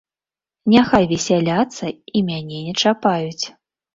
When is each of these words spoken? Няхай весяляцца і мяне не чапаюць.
Няхай 0.73 1.03
весяляцца 1.11 1.85
і 2.19 2.23
мяне 2.29 2.59
не 2.69 2.73
чапаюць. 2.85 3.45